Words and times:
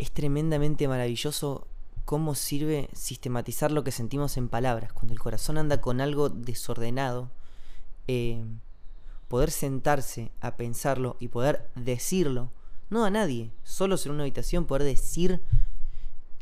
es 0.00 0.12
tremendamente 0.12 0.88
maravilloso 0.88 1.66
cómo 2.06 2.34
sirve 2.34 2.88
sistematizar 2.94 3.70
lo 3.70 3.84
que 3.84 3.92
sentimos 3.92 4.36
en 4.36 4.48
palabras. 4.48 4.92
Cuando 4.92 5.12
el 5.12 5.20
corazón 5.20 5.58
anda 5.58 5.80
con 5.80 6.00
algo 6.00 6.30
desordenado, 6.30 7.30
eh, 8.08 8.42
poder 9.28 9.50
sentarse 9.50 10.32
a 10.40 10.56
pensarlo 10.56 11.16
y 11.20 11.28
poder 11.28 11.70
decirlo, 11.74 12.50
no 12.88 13.04
a 13.04 13.10
nadie, 13.10 13.52
solo 13.62 13.96
en 14.02 14.10
una 14.12 14.22
habitación, 14.22 14.64
poder 14.64 14.84
decir 14.84 15.40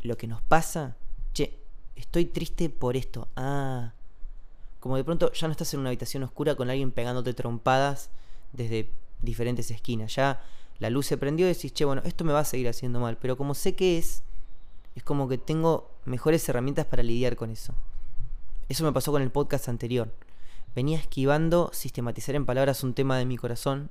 lo 0.02 0.16
que 0.16 0.28
nos 0.28 0.40
pasa. 0.40 0.96
Che, 1.34 1.58
estoy 1.96 2.26
triste 2.26 2.70
por 2.70 2.96
esto. 2.96 3.28
Ah, 3.36 3.92
como 4.78 4.96
de 4.96 5.04
pronto 5.04 5.32
ya 5.32 5.48
no 5.48 5.52
estás 5.52 5.74
en 5.74 5.80
una 5.80 5.90
habitación 5.90 6.22
oscura 6.22 6.54
con 6.54 6.70
alguien 6.70 6.92
pegándote 6.92 7.34
trompadas 7.34 8.10
desde 8.52 8.90
diferentes 9.20 9.70
esquinas. 9.72 10.14
Ya 10.14 10.40
la 10.78 10.90
luz 10.90 11.06
se 11.06 11.16
prendió 11.16 11.46
y 11.46 11.54
decís, 11.54 11.72
che, 11.72 11.84
bueno, 11.84 12.02
esto 12.04 12.24
me 12.24 12.32
va 12.32 12.40
a 12.40 12.44
seguir 12.44 12.68
haciendo 12.68 13.00
mal. 13.00 13.16
Pero 13.18 13.36
como 13.36 13.54
sé 13.54 13.74
que 13.74 13.98
es, 13.98 14.22
es 14.94 15.02
como 15.02 15.28
que 15.28 15.38
tengo 15.38 15.90
mejores 16.04 16.48
herramientas 16.48 16.86
para 16.86 17.02
lidiar 17.02 17.36
con 17.36 17.50
eso. 17.50 17.74
Eso 18.68 18.84
me 18.84 18.92
pasó 18.92 19.10
con 19.12 19.22
el 19.22 19.30
podcast 19.30 19.68
anterior. 19.68 20.12
Venía 20.74 20.98
esquivando 20.98 21.70
sistematizar 21.72 22.34
en 22.34 22.46
palabras 22.46 22.84
un 22.84 22.94
tema 22.94 23.18
de 23.18 23.24
mi 23.24 23.36
corazón 23.36 23.90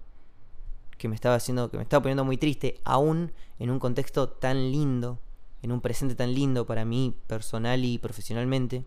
que 0.98 1.08
me 1.08 1.16
estaba 1.16 1.36
haciendo, 1.36 1.70
que 1.70 1.78
me 1.78 1.84
estaba 1.84 2.02
poniendo 2.02 2.26
muy 2.26 2.38
triste, 2.38 2.80
aún 2.84 3.32
en 3.60 3.70
un 3.70 3.80
contexto 3.80 4.30
tan 4.30 4.72
lindo, 4.72 5.20
en 5.62 5.72
un 5.72 5.82
presente 5.82 6.16
tan 6.16 6.34
lindo 6.34 6.66
para 6.66 6.86
mí, 6.86 7.18
personal 7.28 7.84
y 7.84 7.98
profesionalmente. 7.98 8.86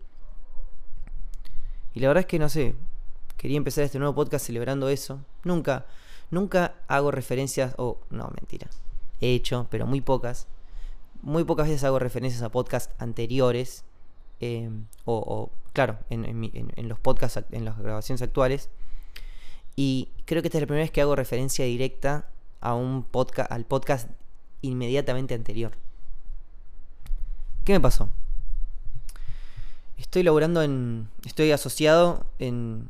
Y 1.93 1.99
la 1.99 2.07
verdad 2.07 2.21
es 2.21 2.27
que 2.27 2.39
no 2.39 2.49
sé, 2.49 2.75
quería 3.37 3.57
empezar 3.57 3.83
este 3.83 3.99
nuevo 3.99 4.15
podcast 4.15 4.45
celebrando 4.45 4.89
eso. 4.89 5.19
Nunca, 5.43 5.85
nunca 6.31 6.75
hago 6.87 7.11
referencias, 7.11 7.75
o 7.77 7.99
no, 8.09 8.31
mentira. 8.35 8.67
He 9.19 9.35
hecho, 9.35 9.67
pero 9.69 9.85
muy 9.85 10.01
pocas. 10.01 10.47
Muy 11.21 11.43
pocas 11.43 11.67
veces 11.67 11.83
hago 11.83 11.99
referencias 11.99 12.41
a 12.41 12.49
podcasts 12.49 12.93
anteriores. 12.97 13.83
Em, 14.39 14.85
o, 15.05 15.51
claro, 15.73 15.99
en, 16.09 16.89
los 16.89 16.99
podcasts, 16.99 17.43
en 17.51 17.65
las 17.65 17.77
grabaciones 17.77 18.21
actuales. 18.21 18.69
Y 19.75 20.09
creo 20.25 20.41
que 20.41 20.47
esta 20.47 20.57
es 20.57 20.63
la 20.63 20.67
primera 20.67 20.83
vez 20.83 20.91
que 20.91 21.01
hago 21.01 21.15
referencia 21.15 21.65
directa 21.65 22.27
a 22.59 22.73
un 22.73 23.03
podcast, 23.03 23.51
al 23.51 23.65
podcast 23.65 24.09
inmediatamente 24.61 25.35
anterior. 25.35 25.73
¿Qué 27.63 27.73
me 27.73 27.79
pasó? 27.79 28.09
Estoy 29.97 30.23
laburando 30.23 30.63
en. 30.63 31.09
Estoy 31.25 31.51
asociado 31.51 32.25
en, 32.39 32.89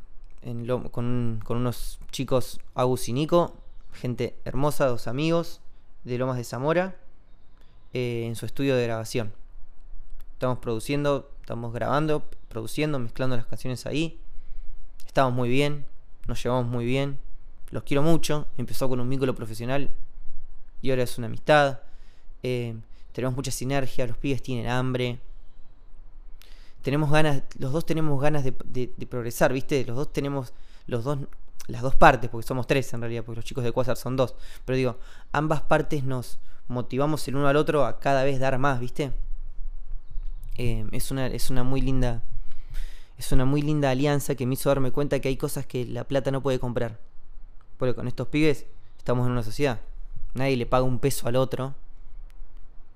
con, 0.92 1.40
unos 1.50 2.00
chicos, 2.12 2.60
Agus 2.74 3.08
y 3.10 3.14
Nico, 3.14 3.56
gente 3.94 4.36
hermosa, 4.46 4.88
dos 4.88 5.08
amigos 5.08 5.62
de 6.04 6.18
Lomas 6.18 6.38
de 6.38 6.44
Zamora, 6.44 6.96
eh, 7.94 8.26
en 8.26 8.36
su 8.36 8.46
estudio 8.46 8.76
de 8.76 8.84
grabación. 8.84 9.34
Estamos 10.34 10.58
produciendo, 10.60 11.30
estamos 11.42 11.74
grabando, 11.74 12.24
produciendo, 12.50 12.98
mezclando 12.98 13.36
las 13.36 13.46
canciones 13.46 13.86
ahí. 13.86 14.20
Estamos 15.06 15.34
muy 15.34 15.50
bien, 15.50 15.86
nos 16.28 16.44
llevamos 16.44 16.66
muy 16.66 16.86
bien, 16.86 17.20
los 17.70 17.84
quiero 17.84 18.02
mucho. 18.02 18.48
Empezó 18.58 18.90
con 18.90 19.00
un 19.00 19.10
vínculo 19.10 19.36
profesional 19.36 19.92
y 20.82 20.90
ahora 20.90 21.04
es 21.04 21.18
una 21.18 21.28
amistad. 21.28 21.82
Eh, 22.42 22.76
tenemos 23.12 23.36
mucha 23.36 23.52
sinergia, 23.52 24.08
los 24.08 24.18
pibes 24.18 24.42
tienen 24.42 24.68
hambre 24.68 25.20
tenemos 26.82 27.12
ganas, 27.12 27.44
los 27.58 27.72
dos 27.72 27.86
tenemos 27.86 28.20
ganas 28.22 28.44
de, 28.44 29.08
progresar, 29.10 29.54
¿viste? 29.54 29.86
Los 29.86 29.96
dos 29.96 30.14
tenemos, 30.14 30.54
los 30.88 31.04
dos, 31.04 31.20
las 31.68 31.82
dos 31.82 31.96
partes, 31.96 32.30
porque 32.30 32.48
somos 32.48 32.68
tres 32.68 32.92
en 32.94 33.02
realidad, 33.02 33.24
porque 33.24 33.38
los 33.38 33.46
chicos 33.46 33.64
de 33.64 33.72
Quasar 33.72 33.98
son 33.98 34.16
dos. 34.16 34.36
Pero 34.66 34.78
digo, 34.78 34.98
ambas 35.32 35.62
partes 35.62 36.04
nos 36.04 36.40
motivamos 36.68 37.28
el 37.28 37.36
uno 37.36 37.48
al 37.48 37.56
otro 37.56 37.86
a 37.86 38.00
cada 38.00 38.24
vez 38.24 38.40
dar 38.40 38.58
más, 38.58 38.80
¿viste? 38.80 39.12
Eh, 40.58 40.88
es, 40.92 41.12
una, 41.12 41.28
es 41.28 41.50
una 41.50 41.64
muy 41.64 41.82
linda. 41.82 42.24
Es 43.18 43.32
una 43.32 43.46
muy 43.46 43.62
linda 43.62 43.92
alianza 43.92 44.34
que 44.34 44.48
me 44.48 44.56
hizo 44.56 44.70
darme 44.70 44.92
cuenta 44.92 45.20
que 45.20 45.28
hay 45.28 45.38
cosas 45.38 45.68
que 45.68 45.86
la 45.86 46.06
plata 46.06 46.32
no 46.32 46.42
puede 46.42 46.60
comprar. 46.60 46.98
Porque 47.78 47.94
con 47.94 48.08
estos 48.08 48.28
pibes 48.28 48.66
estamos 48.98 49.28
en 49.28 49.34
una 49.34 49.44
sociedad. 49.44 49.80
Nadie 50.34 50.58
le 50.58 50.66
paga 50.66 50.84
un 50.84 50.98
peso 50.98 51.28
al 51.28 51.36
otro. 51.36 51.76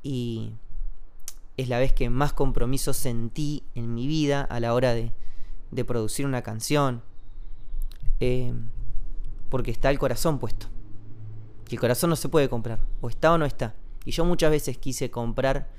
Y 0.01 0.53
es 1.57 1.69
la 1.69 1.79
vez 1.79 1.93
que 1.93 2.09
más 2.09 2.33
compromiso 2.33 2.93
sentí 2.93 3.63
en 3.75 3.93
mi 3.93 4.07
vida 4.07 4.41
a 4.41 4.59
la 4.59 4.73
hora 4.73 4.93
de, 4.93 5.13
producir 5.85 6.25
una 6.25 6.41
canción. 6.41 7.03
Eh, 8.19 8.53
porque 9.49 9.71
está 9.71 9.89
el 9.89 9.99
corazón 9.99 10.39
puesto. 10.39 10.67
Y 11.69 11.75
el 11.75 11.79
corazón 11.79 12.09
no 12.09 12.15
se 12.15 12.29
puede 12.29 12.49
comprar. 12.49 12.79
O 13.01 13.09
está 13.09 13.33
o 13.33 13.37
no 13.37 13.45
está. 13.45 13.75
Y 14.03 14.11
yo 14.11 14.25
muchas 14.25 14.51
veces 14.51 14.77
quise 14.77 15.09
comprar, 15.09 15.69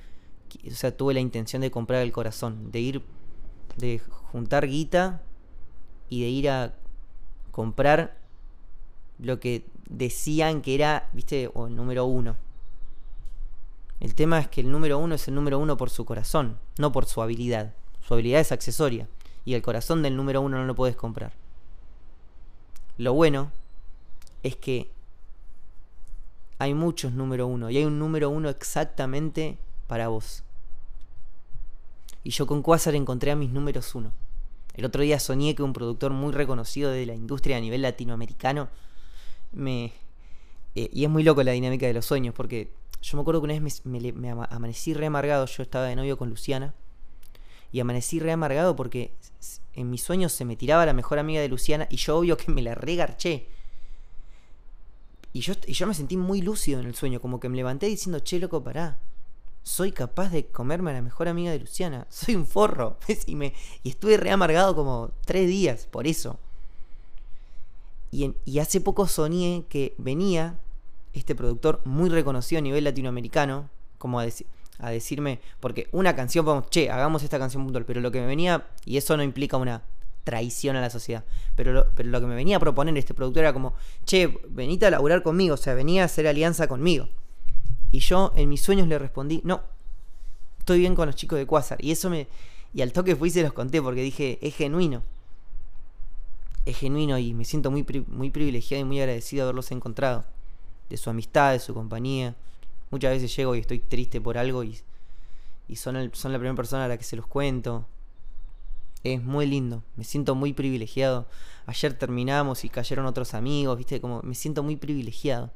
o 0.66 0.70
sea, 0.70 0.96
tuve 0.96 1.14
la 1.14 1.20
intención 1.20 1.62
de 1.62 1.70
comprar 1.70 2.02
el 2.02 2.12
corazón. 2.12 2.70
De 2.72 2.80
ir, 2.80 3.02
de 3.76 3.98
juntar 3.98 4.66
guita 4.66 5.22
y 6.08 6.22
de 6.22 6.28
ir 6.28 6.50
a 6.50 6.74
comprar 7.50 8.18
lo 9.18 9.40
que 9.40 9.66
decían 9.88 10.62
que 10.62 10.74
era, 10.74 11.08
viste, 11.12 11.50
o 11.54 11.66
el 11.66 11.76
número 11.76 12.04
uno. 12.06 12.36
El 14.00 14.14
tema 14.14 14.38
es 14.38 14.48
que 14.48 14.60
el 14.60 14.70
número 14.70 14.98
uno 14.98 15.14
es 15.14 15.26
el 15.28 15.34
número 15.34 15.58
uno 15.58 15.76
por 15.76 15.90
su 15.90 16.04
corazón, 16.04 16.58
no 16.78 16.92
por 16.92 17.06
su 17.06 17.22
habilidad. 17.22 17.74
Su 18.06 18.14
habilidad 18.14 18.40
es 18.40 18.52
accesoria 18.52 19.08
y 19.44 19.54
el 19.54 19.62
corazón 19.62 20.02
del 20.02 20.16
número 20.16 20.42
uno 20.42 20.58
no 20.58 20.66
lo 20.66 20.74
puedes 20.74 20.96
comprar. 20.96 21.32
Lo 22.98 23.14
bueno 23.14 23.50
es 24.42 24.56
que 24.56 24.90
hay 26.58 26.74
muchos 26.74 27.12
número 27.12 27.46
uno 27.46 27.70
y 27.70 27.78
hay 27.78 27.84
un 27.84 27.98
número 27.98 28.30
uno 28.30 28.48
exactamente 28.48 29.58
para 29.86 30.08
vos. 30.08 30.42
Y 32.24 32.30
yo 32.30 32.46
con 32.46 32.62
Quasar 32.62 32.94
encontré 32.94 33.30
a 33.30 33.36
mis 33.36 33.50
números 33.50 33.94
uno. 33.94 34.12
El 34.74 34.84
otro 34.84 35.02
día 35.02 35.20
soñé 35.20 35.54
que 35.54 35.62
un 35.62 35.72
productor 35.72 36.12
muy 36.12 36.32
reconocido 36.32 36.90
de 36.90 37.06
la 37.06 37.14
industria 37.14 37.56
a 37.56 37.60
nivel 37.60 37.82
latinoamericano 37.82 38.68
me... 39.52 39.92
Eh, 40.74 40.90
y 40.92 41.04
es 41.04 41.10
muy 41.10 41.22
loco 41.22 41.42
la 41.42 41.52
dinámica 41.52 41.86
de 41.86 41.94
los 41.94 42.04
sueños 42.04 42.34
porque 42.34 42.70
yo 43.02 43.16
me 43.16 43.20
acuerdo 43.20 43.40
que 43.40 43.44
una 43.44 43.60
vez 43.60 43.84
me, 43.84 44.30
amanecí 44.30 44.94
re 44.94 45.06
amargado. 45.06 45.46
Yo 45.46 45.62
estaba 45.62 45.86
de 45.86 45.96
novio 45.96 46.16
con 46.16 46.28
Luciana. 46.28 46.74
Y 47.72 47.80
amanecí 47.80 48.20
re 48.20 48.32
amargado 48.32 48.74
porque 48.76 49.12
en 49.74 49.90
mis 49.90 50.02
sueños 50.02 50.32
se 50.32 50.44
me 50.44 50.56
tiraba 50.56 50.86
la 50.86 50.92
mejor 50.92 51.18
amiga 51.18 51.40
de 51.40 51.48
Luciana. 51.48 51.86
Y 51.90 51.96
yo, 51.96 52.18
obvio, 52.18 52.36
que 52.36 52.50
me 52.50 52.62
la 52.62 52.74
regarché. 52.74 53.48
Y 55.32 55.40
yo, 55.40 55.54
y 55.66 55.74
yo 55.74 55.86
me 55.86 55.94
sentí 55.94 56.16
muy 56.16 56.40
lúcido 56.40 56.80
en 56.80 56.86
el 56.86 56.94
sueño. 56.94 57.20
Como 57.20 57.40
que 57.40 57.48
me 57.48 57.56
levanté 57.56 57.86
diciendo, 57.86 58.20
che, 58.20 58.38
loco, 58.38 58.62
pará. 58.62 58.98
Soy 59.62 59.92
capaz 59.92 60.30
de 60.30 60.46
comerme 60.46 60.90
a 60.90 60.94
la 60.94 61.02
mejor 61.02 61.28
amiga 61.28 61.50
de 61.50 61.58
Luciana. 61.58 62.06
Soy 62.10 62.34
un 62.34 62.46
forro. 62.46 62.98
Y, 63.26 63.34
me, 63.34 63.52
y 63.82 63.90
estuve 63.90 64.16
re 64.16 64.30
amargado 64.30 64.74
como 64.74 65.10
tres 65.24 65.48
días 65.48 65.86
por 65.86 66.06
eso. 66.06 66.38
Y, 68.10 68.34
y 68.44 68.60
hace 68.60 68.80
poco 68.80 69.06
soñé 69.06 69.64
que 69.68 69.94
venía 69.98 70.58
este 71.18 71.34
productor 71.34 71.80
muy 71.84 72.10
reconocido 72.10 72.58
a 72.58 72.62
nivel 72.62 72.84
latinoamericano, 72.84 73.70
como 73.98 74.20
a, 74.20 74.26
a 74.78 74.90
decirme, 74.90 75.40
porque 75.60 75.88
una 75.92 76.14
canción, 76.14 76.44
vamos, 76.44 76.68
che, 76.70 76.90
hagamos 76.90 77.22
esta 77.22 77.38
canción 77.38 77.64
puntual, 77.64 77.84
pero 77.84 78.00
lo 78.00 78.10
que 78.10 78.20
me 78.20 78.26
venía, 78.26 78.66
y 78.84 78.96
eso 78.96 79.16
no 79.16 79.22
implica 79.22 79.56
una 79.56 79.82
traición 80.24 80.76
a 80.76 80.80
la 80.80 80.90
sociedad, 80.90 81.24
pero 81.54 81.72
lo, 81.72 81.94
pero 81.94 82.08
lo 82.08 82.20
que 82.20 82.26
me 82.26 82.34
venía 82.34 82.56
a 82.56 82.60
proponer 82.60 82.96
este 82.98 83.14
productor 83.14 83.44
era 83.44 83.52
como, 83.52 83.74
che, 84.04 84.38
venite 84.48 84.86
a 84.86 84.90
laburar 84.90 85.22
conmigo, 85.22 85.54
o 85.54 85.58
sea, 85.58 85.74
venía 85.74 86.02
a 86.02 86.06
hacer 86.06 86.26
alianza 86.26 86.66
conmigo. 86.66 87.08
Y 87.92 88.00
yo 88.00 88.32
en 88.36 88.48
mis 88.48 88.60
sueños 88.60 88.88
le 88.88 88.98
respondí, 88.98 89.40
no, 89.44 89.62
estoy 90.58 90.80
bien 90.80 90.96
con 90.96 91.06
los 91.06 91.14
chicos 91.14 91.38
de 91.38 91.46
Quasar. 91.46 91.82
Y 91.82 91.92
eso 91.92 92.10
me. 92.10 92.26
Y 92.74 92.82
al 92.82 92.92
toque 92.92 93.14
fui 93.14 93.28
y 93.28 93.32
se 93.32 93.42
los 93.42 93.52
conté 93.52 93.80
porque 93.80 94.02
dije, 94.02 94.38
es 94.42 94.54
genuino. 94.56 95.02
Es 96.66 96.76
genuino 96.76 97.16
y 97.18 97.32
me 97.32 97.44
siento 97.44 97.70
muy, 97.70 97.86
muy 98.08 98.30
privilegiado 98.30 98.82
y 98.82 98.84
muy 98.84 99.00
agradecido 99.00 99.44
de 99.44 99.50
haberlos 99.50 99.70
encontrado 99.70 100.24
de 100.88 100.96
su 100.96 101.10
amistad, 101.10 101.52
de 101.52 101.58
su 101.58 101.74
compañía. 101.74 102.34
Muchas 102.90 103.12
veces 103.12 103.34
llego 103.34 103.54
y 103.54 103.60
estoy 103.60 103.80
triste 103.80 104.20
por 104.20 104.38
algo 104.38 104.62
y, 104.64 104.78
y 105.68 105.76
son, 105.76 106.10
son 106.14 106.32
la 106.32 106.38
primera 106.38 106.54
persona 106.54 106.84
a 106.84 106.88
la 106.88 106.96
que 106.96 107.04
se 107.04 107.16
los 107.16 107.26
cuento. 107.26 107.86
Es 109.02 109.22
muy 109.22 109.46
lindo, 109.46 109.82
me 109.96 110.04
siento 110.04 110.34
muy 110.34 110.52
privilegiado. 110.52 111.26
Ayer 111.66 111.94
terminamos 111.94 112.64
y 112.64 112.68
cayeron 112.68 113.06
otros 113.06 113.34
amigos, 113.34 113.78
viste, 113.78 114.00
como 114.00 114.20
me 114.22 114.34
siento 114.34 114.62
muy 114.62 114.76
privilegiado 114.76 115.50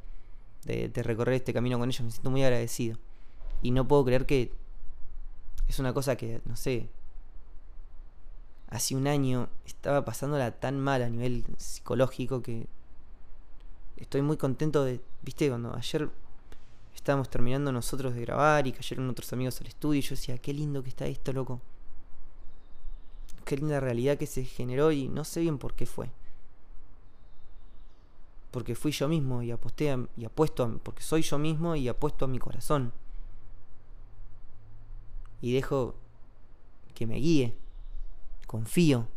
de, 0.64 0.88
de 0.88 1.02
recorrer 1.02 1.34
este 1.34 1.52
camino 1.52 1.78
con 1.78 1.88
ellos, 1.88 2.02
me 2.02 2.10
siento 2.10 2.30
muy 2.30 2.44
agradecido. 2.44 2.98
Y 3.62 3.72
no 3.72 3.86
puedo 3.86 4.04
creer 4.04 4.26
que 4.26 4.52
es 5.68 5.78
una 5.78 5.92
cosa 5.92 6.16
que, 6.16 6.40
no 6.44 6.56
sé, 6.56 6.88
hace 8.68 8.94
un 8.94 9.06
año 9.06 9.48
estaba 9.66 10.04
pasándola 10.04 10.52
tan 10.52 10.80
mal 10.80 11.02
a 11.02 11.08
nivel 11.08 11.44
psicológico 11.58 12.42
que 12.42 12.68
estoy 14.00 14.22
muy 14.22 14.36
contento 14.36 14.84
de, 14.84 15.00
viste, 15.22 15.48
cuando 15.48 15.74
ayer 15.74 16.10
estábamos 16.94 17.30
terminando 17.30 17.70
nosotros 17.72 18.14
de 18.14 18.22
grabar 18.22 18.66
y 18.66 18.72
cayeron 18.72 19.08
otros 19.08 19.32
amigos 19.32 19.60
al 19.60 19.68
estudio 19.68 19.98
y 20.00 20.02
yo 20.02 20.10
decía, 20.10 20.38
qué 20.38 20.52
lindo 20.52 20.82
que 20.82 20.88
está 20.88 21.06
esto, 21.06 21.32
loco. 21.32 21.60
Qué 23.44 23.56
linda 23.56 23.80
realidad 23.80 24.18
que 24.18 24.26
se 24.26 24.44
generó 24.44 24.92
y 24.92 25.08
no 25.08 25.24
sé 25.24 25.40
bien 25.40 25.58
por 25.58 25.74
qué 25.74 25.86
fue. 25.86 26.10
Porque 28.50 28.74
fui 28.74 28.92
yo 28.92 29.08
mismo 29.08 29.42
y 29.42 29.50
aposté 29.50 29.96
y 30.16 30.24
apuesto, 30.24 30.80
porque 30.82 31.02
soy 31.02 31.22
yo 31.22 31.38
mismo 31.38 31.76
y 31.76 31.88
apuesto 31.88 32.24
a 32.24 32.28
mi 32.28 32.38
corazón. 32.38 32.92
y 35.42 35.54
dejo 35.54 35.94
que 36.94 37.06
me 37.06 37.16
guíe. 37.16 37.56
Confío. 38.46 39.08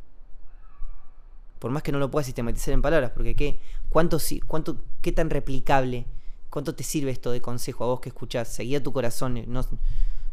Por 1.64 1.72
más 1.72 1.82
que 1.82 1.94
no 1.94 2.00
lo 2.00 2.12
pueda 2.12 2.26
sistematizar 2.26 2.74
en 2.74 2.82
palabras, 2.82 3.12
porque 3.12 3.38
qué, 3.38 3.58
cuánto, 3.88 4.18
cuánto, 4.48 4.82
qué 5.02 5.14
tan 5.14 5.30
replicable, 5.30 6.06
cuánto 6.50 6.76
te 6.76 6.84
sirve 6.84 7.10
esto 7.10 7.32
de 7.32 7.42
consejo 7.42 7.86
a 7.86 7.88
vos 7.88 8.02
que 8.02 8.10
escuchás, 8.10 8.50
seguía 8.50 8.84
tu 8.84 8.92
corazón, 8.92 9.42
no, 9.48 9.66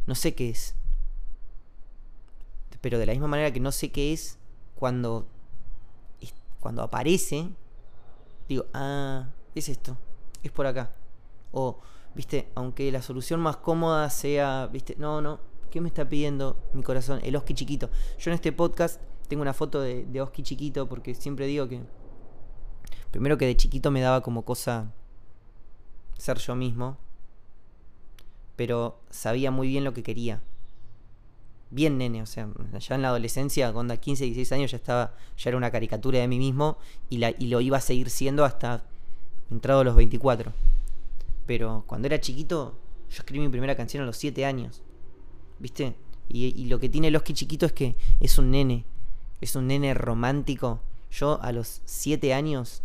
no 0.09 0.15
sé 0.17 0.35
qué 0.35 0.51
es. 0.51 0.75
Pero 2.81 2.99
de 2.99 3.07
la 3.07 3.13
misma 3.13 3.29
manera 3.29 3.53
que 3.53 3.61
no 3.61 3.71
sé 3.71 3.93
qué 3.93 4.13
es, 4.13 4.39
cuando, 4.75 5.29
cuando 6.59 6.83
aparece, 6.83 7.49
digo, 8.49 8.67
ah, 8.75 9.29
es 9.55 9.69
esto, 9.69 9.97
es 10.43 10.51
por 10.51 10.67
acá. 10.67 10.91
O, 11.53 11.79
viste, 12.13 12.49
aunque 12.57 12.91
la 12.91 13.03
solución 13.03 13.39
más 13.39 13.57
cómoda 13.59 14.11
sea, 14.11 14.67
viste, 14.67 14.97
no, 14.99 15.23
no, 15.23 15.39
¿qué 15.71 15.81
me 15.81 15.87
está 15.87 16.09
pidiendo 16.09 16.57
mi 16.73 16.83
corazón? 16.83 17.21
El 17.23 17.37
Oski 17.37 17.55
chiquito. 17.55 17.89
Yo 18.19 18.33
en 18.33 18.35
este 18.35 18.51
podcast 18.51 19.01
tengo 19.31 19.43
una 19.43 19.55
foto 19.55 19.81
de, 19.81 20.21
Oski 20.21 20.43
chiquito 20.43 20.89
porque 20.89 21.15
siempre 21.15 21.47
digo 21.47 21.69
que, 21.69 21.81
primero 23.11 23.39
que 23.39 23.47
de 23.47 23.57
chiquito 23.57 23.91
me 23.91 24.01
daba 24.01 24.23
como 24.23 24.45
cosa 24.45 24.93
ser 26.19 26.37
yo 26.39 26.55
mismo, 26.55 26.99
pero 28.57 29.01
sabía 29.09 29.51
muy 29.51 29.69
bien 29.69 29.85
lo 29.85 29.95
que 29.95 30.03
quería 30.03 30.43
bien 31.71 31.99
nene, 31.99 32.21
o 32.21 32.27
sea, 32.27 32.49
ya 32.81 32.95
en 32.97 33.03
la 33.03 33.09
adolescencia, 33.09 33.73
cuando 33.73 33.95
a 33.95 33.97
15, 33.97 34.25
16 34.25 34.53
años 34.53 34.73
ya 34.73 34.77
estaba, 34.77 35.15
ya 35.39 35.51
era 35.51 35.57
una 35.57 35.71
caricatura 35.71 36.19
de 36.19 36.27
mí 36.27 36.39
mismo 36.39 36.79
y, 37.09 37.19
lo 37.19 37.61
iba 37.61 37.79
a 37.79 37.81
seguir 37.81 38.11
siendo 38.11 38.45
hasta 38.45 38.83
entrado 39.51 39.81
a 39.81 39.85
los 39.85 39.95
24. 39.95 40.53
Pero 41.47 41.85
cuando 41.87 42.07
era 42.07 42.21
chiquito, 42.21 42.75
yo 43.09 43.17
escribí 43.19 43.45
mi 43.45 43.49
primera 43.49 43.77
canción 43.77 44.03
a 44.03 44.07
los 44.07 44.17
7 44.17 44.45
años, 44.45 44.83
¿viste? 45.61 45.95
Y, 46.29 46.67
lo 46.67 46.81
que 46.81 46.89
tiene 46.89 47.09
el 47.09 47.17
Oski 47.17 47.35
chiquito 47.35 47.67
es 47.67 47.73
que 47.73 47.95
es 48.19 48.37
un 48.37 48.51
nene, 48.51 48.85
es 49.41 49.57
un 49.57 49.69
nene 49.69 49.95
romántico. 49.95 50.81
Yo 51.11 51.41
a 51.43 51.53
los 51.53 51.83
7 51.85 52.35
años, 52.35 52.83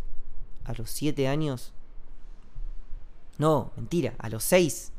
a 0.64 0.74
los 0.74 0.90
7 0.90 1.28
años, 1.28 1.74
no, 3.38 3.72
mentira, 3.76 4.14
a 4.18 4.30
los 4.30 4.44
6 4.44 4.92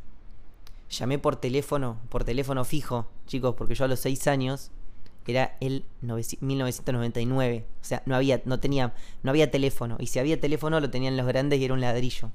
llamé 0.89 1.19
por 1.19 1.37
teléfono, 1.37 1.99
por 2.09 2.25
teléfono 2.25 2.65
fijo, 2.65 3.07
chicos, 3.27 3.55
porque 3.57 3.75
yo 3.75 3.85
a 3.85 3.89
los 3.89 4.01
6 4.01 4.27
años 4.29 4.71
era 5.27 5.57
el 5.61 5.85
1999. 6.03 7.67
O 7.81 7.85
sea, 7.85 8.03
no 8.07 8.15
había, 8.15 8.43
no 8.45 8.61
tenía, 8.61 8.95
no 9.23 9.31
había 9.31 9.51
teléfono. 9.51 9.97
Y 9.99 10.07
si 10.07 10.19
había 10.19 10.41
teléfono 10.41 10.79
lo 10.81 10.91
tenían 10.91 11.17
los 11.17 11.27
grandes 11.27 11.59
y 11.59 11.65
era 11.65 11.75
un 11.75 11.81
ladrillo. 11.81 12.31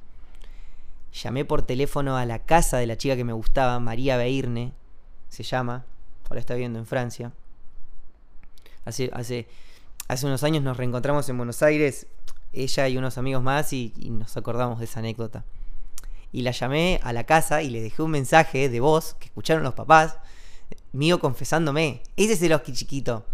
Llamé 1.13 1.45
por 1.45 1.61
teléfono 1.61 2.17
a 2.17 2.25
la 2.25 2.39
casa 2.39 2.77
de 2.77 2.87
la 2.87 2.97
chica 2.97 3.15
que 3.15 3.23
me 3.23 3.33
gustaba, 3.33 3.79
María 3.79 4.17
Beirne, 4.17 4.73
se 5.29 5.43
llama. 5.43 5.85
Ahora 6.29 6.39
está 6.39 6.53
viviendo 6.53 6.79
en 6.79 6.85
Francia. 6.85 7.31
Hace, 8.85 9.09
hace, 9.13 9.47
hace 10.07 10.25
unos 10.25 10.43
años 10.43 10.63
nos 10.63 10.77
reencontramos 10.77 11.27
en 11.29 11.37
Buenos 11.37 11.61
Aires, 11.63 12.07
ella 12.53 12.87
y 12.87 12.97
unos 12.97 13.17
amigos 13.17 13.43
más, 13.43 13.73
y 13.73 13.93
nos 14.09 14.35
acordamos 14.37 14.79
de 14.79 14.85
esa 14.85 14.99
anécdota 14.99 15.45
y 16.31 16.41
la 16.41 16.51
llamé 16.51 16.99
a 17.03 17.13
la 17.13 17.25
casa 17.25 17.61
y 17.61 17.69
le 17.69 17.81
dejé 17.81 18.01
un 18.01 18.11
mensaje 18.11 18.69
de 18.69 18.79
voz 18.79 19.15
que 19.19 19.25
escucharon 19.25 19.63
los 19.63 19.73
papás, 19.73 20.17
mío 20.93 21.19
confesándome. 21.19 22.03
Ese 22.15 22.33
es 22.33 22.41
el 22.41 22.53
Oski 22.53 22.73
chiquito. 22.73 23.25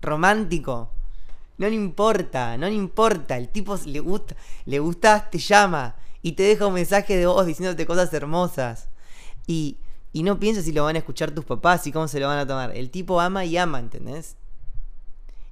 Romántico. 0.00 0.90
No 1.58 1.68
le 1.68 1.74
importa, 1.74 2.56
no 2.56 2.66
le 2.66 2.74
importa. 2.74 3.36
El 3.36 3.48
tipo 3.48 3.78
le 3.86 4.00
gusta, 4.00 4.34
le 4.64 4.78
gustas, 4.78 5.30
te 5.30 5.38
llama 5.38 5.96
y 6.22 6.32
te 6.32 6.42
deja 6.42 6.66
un 6.66 6.74
mensaje 6.74 7.16
de 7.16 7.26
voz 7.26 7.46
diciéndote 7.46 7.86
cosas 7.86 8.12
hermosas. 8.12 8.88
Y, 9.46 9.78
y 10.14 10.22
no 10.22 10.38
piensas 10.38 10.64
si 10.64 10.72
lo 10.72 10.84
van 10.84 10.94
a 10.94 11.00
escuchar 11.00 11.32
tus 11.32 11.44
papás 11.44 11.86
y 11.86 11.92
cómo 11.92 12.06
se 12.08 12.20
lo 12.20 12.28
van 12.28 12.38
a 12.38 12.46
tomar. 12.46 12.74
El 12.74 12.90
tipo 12.90 13.20
ama 13.20 13.44
y 13.44 13.58
ama, 13.58 13.80
¿entendés? 13.80 14.36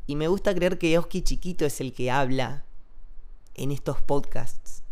Y 0.06 0.14
me 0.14 0.28
gusta 0.28 0.54
creer 0.54 0.78
que 0.78 0.96
Oski 0.96 1.20
chiquito 1.22 1.66
es 1.66 1.80
el 1.80 1.92
que 1.92 2.12
habla 2.12 2.64
en 3.54 3.72
estos 3.72 4.00
podcasts 4.00 4.82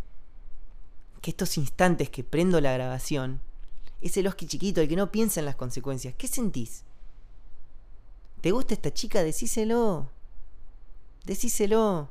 que 1.20 1.30
estos 1.30 1.56
instantes 1.58 2.08
que 2.10 2.24
prendo 2.24 2.60
la 2.60 2.72
grabación 2.72 3.40
es 4.00 4.16
el 4.16 4.26
Oski 4.26 4.46
chiquito, 4.46 4.80
el 4.80 4.88
que 4.88 4.96
no 4.96 5.12
piensa 5.12 5.40
en 5.40 5.46
las 5.46 5.56
consecuencias. 5.56 6.14
¿Qué 6.16 6.26
sentís? 6.26 6.82
¿Te 8.40 8.50
gusta 8.50 8.74
esta 8.74 8.92
chica? 8.92 9.22
Decíselo. 9.22 10.08
Decíselo. 11.26 12.08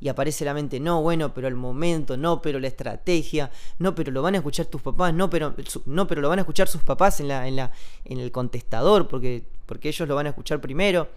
Y 0.00 0.08
aparece 0.08 0.44
la 0.44 0.54
mente, 0.54 0.78
no, 0.78 1.02
bueno, 1.02 1.34
pero 1.34 1.48
el 1.48 1.56
momento, 1.56 2.16
no, 2.16 2.40
pero 2.40 2.60
la 2.60 2.68
estrategia, 2.68 3.50
no, 3.78 3.94
pero 3.94 4.12
lo 4.12 4.22
van 4.22 4.34
a 4.34 4.38
escuchar 4.38 4.66
tus 4.66 4.80
papás, 4.80 5.12
no, 5.12 5.28
pero, 5.28 5.54
no, 5.86 6.06
pero 6.06 6.20
lo 6.20 6.28
van 6.28 6.38
a 6.38 6.42
escuchar 6.42 6.68
sus 6.68 6.82
papás 6.82 7.18
en, 7.20 7.28
la, 7.28 7.48
en, 7.48 7.56
la, 7.56 7.72
en 8.04 8.20
el 8.20 8.30
contestador, 8.30 9.08
porque, 9.08 9.44
porque 9.66 9.88
ellos 9.88 10.08
lo 10.08 10.14
van 10.14 10.26
a 10.26 10.30
escuchar 10.30 10.60
primero. 10.60 11.08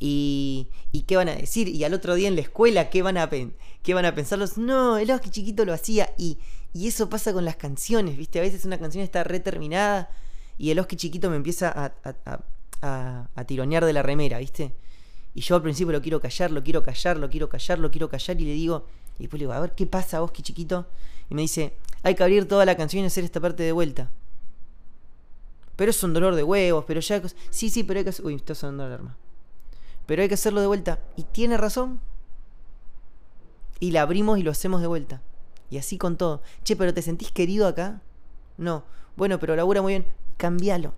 Y, 0.00 0.68
y, 0.92 1.02
qué 1.02 1.16
van 1.16 1.28
a 1.28 1.34
decir, 1.34 1.68
y 1.68 1.82
al 1.84 1.92
otro 1.94 2.14
día 2.14 2.28
en 2.28 2.36
la 2.36 2.40
escuela, 2.40 2.88
¿qué 2.88 3.02
van 3.02 3.16
a, 3.16 3.28
qué 3.28 3.94
van 3.94 4.04
a 4.04 4.14
pensar 4.14 4.38
los? 4.38 4.56
No, 4.56 4.96
el 4.96 5.10
Oski 5.10 5.30
chiquito 5.30 5.64
lo 5.64 5.72
hacía, 5.72 6.12
y, 6.16 6.38
y 6.72 6.86
eso 6.88 7.08
pasa 7.08 7.32
con 7.32 7.44
las 7.44 7.56
canciones, 7.56 8.16
¿viste? 8.16 8.38
A 8.38 8.42
veces 8.42 8.64
una 8.64 8.78
canción 8.78 9.02
está 9.02 9.24
reterminada 9.24 10.10
y 10.58 10.70
el 10.70 10.78
Oski 10.80 10.96
chiquito 10.96 11.30
me 11.30 11.36
empieza 11.36 11.70
a, 11.70 11.94
a, 12.82 13.28
a, 13.34 13.44
tironear 13.44 13.84
de 13.84 13.92
la 13.92 14.02
remera, 14.02 14.38
¿viste? 14.38 14.72
Y 15.34 15.40
yo 15.40 15.56
al 15.56 15.62
principio 15.62 15.92
lo 15.92 16.02
quiero 16.02 16.20
callar, 16.20 16.50
lo 16.50 16.62
quiero 16.62 16.82
callar, 16.82 17.18
lo 17.18 17.30
quiero 17.30 17.48
callar, 17.48 17.78
lo 17.78 17.90
quiero 17.90 18.08
callar, 18.08 18.40
y 18.40 18.44
le 18.44 18.52
digo, 18.52 18.86
y 19.18 19.22
después 19.22 19.38
le 19.38 19.44
digo, 19.44 19.52
a 19.52 19.60
ver, 19.60 19.74
¿qué 19.74 19.86
pasa, 19.86 20.22
Oski 20.22 20.42
chiquito? 20.42 20.86
Y 21.30 21.34
me 21.34 21.42
dice, 21.42 21.74
hay 22.02 22.14
que 22.14 22.22
abrir 22.22 22.48
toda 22.48 22.64
la 22.64 22.76
canción 22.76 23.04
y 23.04 23.06
hacer 23.06 23.24
esta 23.24 23.40
parte 23.40 23.62
de 23.62 23.72
vuelta. 23.72 24.10
Pero 25.76 25.90
es 25.90 26.02
un 26.02 26.12
dolor 26.12 26.34
de 26.34 26.42
huevos, 26.42 26.84
pero 26.86 27.00
ya... 27.00 27.22
Sí, 27.50 27.70
sí, 27.70 27.84
pero 27.84 28.00
hay 28.00 28.04
que... 28.04 28.22
Uy, 28.22 28.34
está 28.34 28.54
sonando 28.54 28.88
la 28.88 28.94
alarma 28.94 29.16
pero 30.08 30.22
hay 30.22 30.28
que 30.28 30.34
hacerlo 30.34 30.62
de 30.62 30.66
vuelta. 30.66 31.00
Y 31.16 31.24
tiene 31.24 31.58
razón. 31.58 32.00
Y 33.78 33.90
la 33.90 34.00
abrimos 34.00 34.38
y 34.38 34.42
lo 34.42 34.50
hacemos 34.50 34.80
de 34.80 34.86
vuelta. 34.86 35.20
Y 35.68 35.76
así 35.76 35.98
con 35.98 36.16
todo. 36.16 36.40
Che, 36.64 36.76
pero 36.76 36.94
¿te 36.94 37.02
sentís 37.02 37.30
querido 37.30 37.66
acá? 37.66 38.00
No. 38.56 38.84
Bueno, 39.16 39.38
pero 39.38 39.54
labura 39.54 39.82
muy 39.82 39.92
bien. 39.92 40.06
Cambialo. 40.38 40.94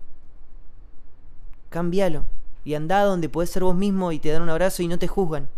Cambialo. 1.70 2.24
Y 2.64 2.74
anda 2.74 3.04
donde 3.04 3.28
puedes 3.28 3.50
ser 3.50 3.64
vos 3.64 3.74
mismo 3.74 4.12
y 4.12 4.18
te 4.18 4.30
dan 4.30 4.42
un 4.42 4.50
abrazo 4.50 4.82
y 4.82 4.88
no 4.88 4.98
te 4.98 5.08
juzgan. 5.08 5.48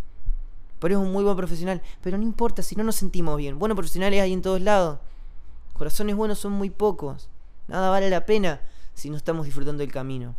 Pero 0.78 0.98
es 0.98 1.00
un 1.04 1.12
muy 1.12 1.24
buen 1.24 1.36
profesional. 1.36 1.82
Pero 2.02 2.18
no 2.18 2.24
importa 2.24 2.62
si 2.62 2.76
no 2.76 2.84
nos 2.84 2.96
sentimos 2.96 3.36
bien. 3.36 3.58
Buenos 3.58 3.76
profesionales 3.76 4.20
hay 4.20 4.32
en 4.32 4.42
todos 4.42 4.60
lados. 4.60 4.98
Corazones 5.72 6.16
buenos 6.16 6.38
son 6.38 6.52
muy 6.52 6.70
pocos. 6.70 7.28
Nada 7.68 7.90
vale 7.90 8.10
la 8.10 8.26
pena 8.26 8.60
si 8.94 9.10
no 9.10 9.16
estamos 9.16 9.46
disfrutando 9.46 9.80
del 9.80 9.92
camino. 9.92 10.36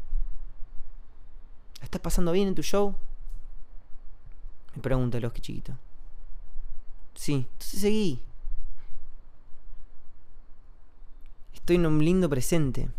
¿Estás 1.82 2.02
pasando 2.02 2.32
bien 2.32 2.48
en 2.48 2.56
tu 2.56 2.62
show? 2.62 2.96
Me 4.76 4.82
pregunta 4.82 5.18
el 5.18 5.26
Oski 5.26 5.42
chiquito. 5.42 5.78
Sí, 7.14 7.48
entonces 7.52 7.82
seguí. 7.82 8.22
Estoy 11.54 11.78
en 11.78 11.86
un 11.86 12.04
lindo 12.04 12.30
presente. 12.30 12.90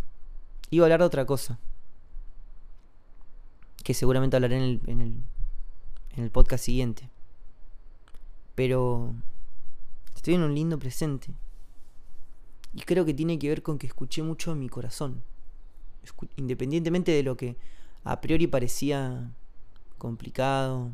Iba 0.71 0.85
a 0.85 0.87
hablar 0.87 1.01
de 1.01 1.07
otra 1.07 1.27
cosa. 1.27 1.59
Que 3.85 3.95
seguramente 3.95 4.35
hablaré 4.35 4.57
en 4.57 4.63
el, 4.63 4.81
en 4.89 6.25
el, 6.25 6.31
podcast 6.31 6.65
siguiente. 6.65 7.09
Pero 8.57 9.15
estoy 10.17 10.35
en 10.35 10.43
un 10.43 10.55
lindo 10.55 10.77
presente. 10.79 11.29
Y 12.73 12.81
creo 12.81 13.05
que 13.05 13.15
tiene 13.15 13.39
que 13.39 13.49
ver 13.49 13.63
con 13.63 13.79
que 13.79 13.87
escuché 13.87 14.25
mucho 14.25 14.51
a 14.51 14.57
mi 14.57 14.69
corazón. 14.69 15.23
independientemente 16.37 17.13
de 17.13 17.23
lo 17.23 17.37
que 17.37 17.57
a 18.03 18.21
priori 18.21 18.49
parecía 18.49 19.31
complicado 19.99 20.91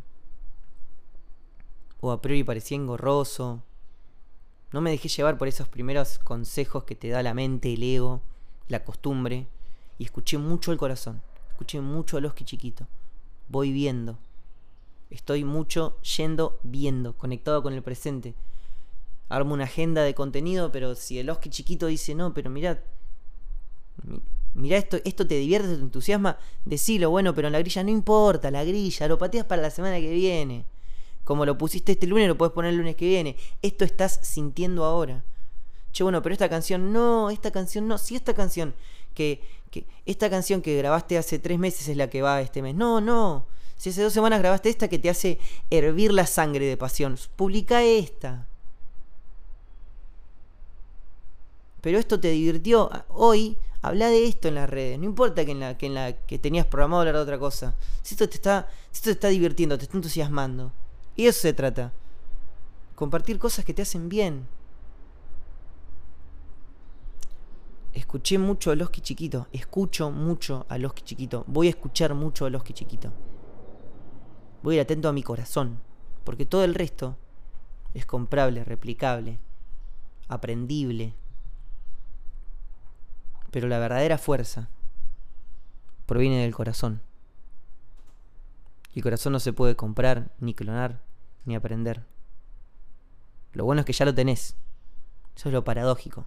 o 2.00 2.10
a 2.10 2.20
priori 2.20 2.44
parecía 2.44 2.76
engorroso. 2.76 3.62
No 4.72 4.80
me 4.80 4.90
dejé 4.90 5.08
llevar 5.08 5.38
por 5.38 5.48
esos 5.48 5.68
primeros 5.68 6.18
consejos 6.18 6.84
que 6.84 6.94
te 6.94 7.08
da 7.08 7.22
la 7.22 7.34
mente, 7.34 7.72
el 7.72 7.82
ego, 7.82 8.22
la 8.68 8.84
costumbre 8.84 9.48
y 9.98 10.04
escuché 10.04 10.38
mucho 10.38 10.72
el 10.72 10.78
corazón, 10.78 11.20
escuché 11.60 11.82
mucho 11.82 12.16
a 12.16 12.20
Oski 12.26 12.44
chiquito. 12.44 12.86
Voy 13.48 13.70
viendo. 13.70 14.16
Estoy 15.10 15.44
mucho 15.44 16.00
yendo 16.00 16.58
viendo, 16.62 17.12
conectado 17.18 17.62
con 17.62 17.74
el 17.74 17.82
presente. 17.82 18.34
Armo 19.28 19.52
una 19.52 19.64
agenda 19.64 20.02
de 20.02 20.14
contenido, 20.14 20.72
pero 20.72 20.94
si 20.94 21.18
el 21.18 21.28
Oski 21.28 21.50
chiquito 21.50 21.86
dice, 21.86 22.14
"No, 22.14 22.32
pero 22.32 22.48
mirad 22.48 22.78
Mirá, 24.54 24.78
esto, 24.78 24.96
esto 25.04 25.26
te 25.26 25.36
divierte, 25.36 25.76
te 25.76 25.82
entusiasma, 25.82 26.38
decilo, 26.64 27.10
bueno, 27.10 27.34
pero 27.34 27.46
en 27.46 27.52
la 27.52 27.60
grilla 27.60 27.84
no 27.84 27.90
importa, 27.90 28.50
la 28.50 28.64
grilla, 28.64 29.06
lo 29.06 29.16
pateas 29.16 29.44
para 29.46 29.62
la 29.62 29.70
semana 29.70 30.00
que 30.00 30.12
viene. 30.12 30.64
Como 31.24 31.46
lo 31.46 31.56
pusiste 31.56 31.92
este 31.92 32.06
lunes, 32.08 32.26
lo 32.26 32.36
puedes 32.36 32.52
poner 32.52 32.70
el 32.70 32.78
lunes 32.78 32.96
que 32.96 33.06
viene. 33.06 33.36
Esto 33.62 33.84
estás 33.84 34.18
sintiendo 34.22 34.84
ahora. 34.84 35.22
Che, 35.92 36.02
bueno, 36.02 36.20
pero 36.22 36.32
esta 36.32 36.48
canción, 36.48 36.92
no, 36.92 37.30
esta 37.30 37.52
canción 37.52 37.86
no, 37.86 37.98
si 37.98 38.16
esta 38.16 38.34
canción, 38.34 38.74
que, 39.14 39.42
que 39.70 39.86
esta 40.06 40.28
canción 40.30 40.62
que 40.62 40.76
grabaste 40.76 41.18
hace 41.18 41.38
tres 41.38 41.58
meses 41.58 41.88
es 41.88 41.96
la 41.96 42.10
que 42.10 42.22
va 42.22 42.40
este 42.40 42.62
mes. 42.62 42.74
No, 42.74 43.00
no. 43.00 43.46
Si 43.76 43.90
hace 43.90 44.02
dos 44.02 44.12
semanas 44.12 44.40
grabaste 44.40 44.68
esta 44.68 44.88
que 44.88 44.98
te 44.98 45.10
hace 45.10 45.38
hervir 45.70 46.12
la 46.12 46.26
sangre 46.26 46.66
de 46.66 46.76
pasión, 46.76 47.16
publica 47.36 47.82
esta. 47.82 48.46
Pero 51.80 51.98
esto 51.98 52.20
te 52.20 52.30
divirtió. 52.30 52.90
Hoy 53.08 53.56
Habla 53.82 54.08
de 54.08 54.26
esto 54.26 54.48
en 54.48 54.56
las 54.56 54.68
redes. 54.68 54.98
No 54.98 55.06
importa 55.06 55.44
que 55.44 55.52
en 55.52 55.60
la 55.60 55.78
que, 55.78 55.86
en 55.86 55.94
la 55.94 56.12
que 56.12 56.38
tenías 56.38 56.66
programado 56.66 57.00
hablar 57.00 57.14
de 57.16 57.22
otra 57.22 57.38
cosa. 57.38 57.74
Si 58.02 58.14
esto 58.14 58.28
te 58.28 58.36
está, 58.36 58.68
si 58.90 58.98
esto 58.98 59.04
te 59.04 59.12
está 59.12 59.28
divirtiendo, 59.28 59.78
te 59.78 59.84
está 59.84 59.96
entusiasmando. 59.96 60.72
Y 61.16 61.26
eso 61.26 61.40
se 61.40 61.52
trata. 61.54 61.92
Compartir 62.94 63.38
cosas 63.38 63.64
que 63.64 63.72
te 63.72 63.82
hacen 63.82 64.08
bien. 64.08 64.46
Escuché 67.92 68.38
mucho 68.38 68.70
a 68.70 68.76
Loski 68.76 69.00
chiquito. 69.00 69.48
Escucho 69.52 70.10
mucho 70.10 70.66
a 70.68 70.78
Loski 70.78 71.02
chiquito. 71.02 71.44
Voy 71.46 71.66
a 71.66 71.70
escuchar 71.70 72.14
mucho 72.14 72.46
a 72.46 72.50
Loski 72.50 72.72
chiquito. 72.72 73.12
Voy 74.62 74.74
a 74.74 74.76
ir 74.76 74.82
atento 74.82 75.08
a 75.08 75.12
mi 75.12 75.22
corazón. 75.22 75.80
Porque 76.24 76.46
todo 76.46 76.64
el 76.64 76.74
resto 76.74 77.16
es 77.94 78.06
comprable, 78.06 78.62
replicable, 78.62 79.40
aprendible. 80.28 81.14
Pero 83.50 83.66
la 83.66 83.78
verdadera 83.78 84.18
fuerza 84.18 84.68
proviene 86.06 86.42
del 86.42 86.54
corazón. 86.54 87.02
Y 88.92 88.98
el 88.98 89.02
corazón 89.02 89.32
no 89.32 89.40
se 89.40 89.52
puede 89.52 89.76
comprar, 89.76 90.32
ni 90.38 90.54
clonar, 90.54 91.00
ni 91.44 91.54
aprender. 91.54 92.04
Lo 93.52 93.64
bueno 93.64 93.80
es 93.80 93.86
que 93.86 93.92
ya 93.92 94.04
lo 94.04 94.14
tenés. 94.14 94.56
Eso 95.36 95.48
es 95.48 95.52
lo 95.52 95.64
paradójico. 95.64 96.26